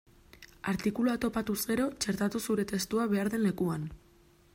[0.71, 3.85] Artikulua topatuz gero, txertatu zure testua behar den lekuan.